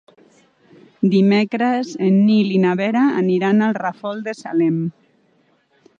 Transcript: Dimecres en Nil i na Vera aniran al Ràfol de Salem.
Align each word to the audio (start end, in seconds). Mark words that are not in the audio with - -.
Dimecres 1.15 1.91
en 2.07 2.17
Nil 2.31 2.49
i 2.55 2.63
na 2.65 2.73
Vera 2.81 3.03
aniran 3.21 3.67
al 3.67 3.77
Ràfol 3.83 4.25
de 4.29 4.37
Salem. 4.41 4.85